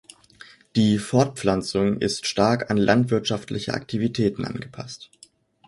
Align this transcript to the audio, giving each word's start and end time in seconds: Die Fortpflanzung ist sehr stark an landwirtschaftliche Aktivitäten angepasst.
Die 0.75 0.97
Fortpflanzung 0.97 1.99
ist 1.99 2.15
sehr 2.21 2.25
stark 2.25 2.71
an 2.71 2.77
landwirtschaftliche 2.77 3.75
Aktivitäten 3.75 4.45
angepasst. 4.45 5.11